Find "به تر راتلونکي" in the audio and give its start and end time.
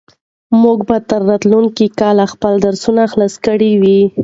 0.87-1.87